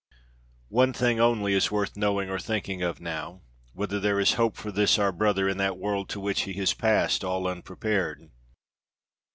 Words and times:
"One 0.73 0.93
thing 0.93 1.19
only 1.19 1.53
is 1.53 1.69
worth 1.69 1.95
knowing 1.95 2.27
or 2.27 2.39
thinking 2.39 2.81
of 2.81 2.99
now; 2.99 3.43
whether 3.73 3.99
there 3.99 4.19
is 4.19 4.33
hope 4.33 4.57
for 4.57 4.71
this 4.71 4.97
our 4.97 5.11
brother 5.11 5.47
in 5.47 5.57
that 5.57 5.77
world 5.77 6.09
to 6.09 6.19
which 6.19 6.41
he 6.49 6.53
has 6.53 6.73
passed 6.73 7.23
all 7.23 7.45
unprepared. 7.47 8.31